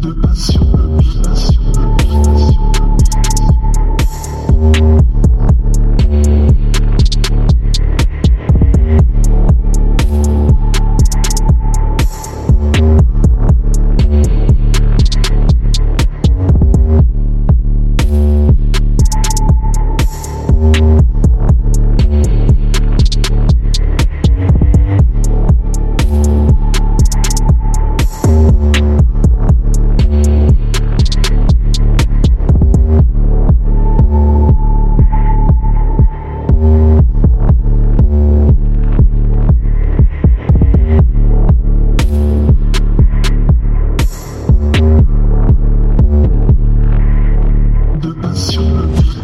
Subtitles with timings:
[0.00, 1.49] de passion, de passion.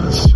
[0.07, 0.36] Yes.